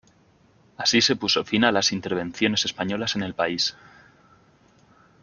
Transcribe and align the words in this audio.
Así 0.83 0.99
se 1.03 1.15
puso 1.15 1.45
fin 1.45 1.63
a 1.63 1.71
las 1.71 1.91
intervenciones 1.91 2.65
españolas 2.65 3.15
en 3.15 3.21
el 3.21 3.35
país. 3.35 3.75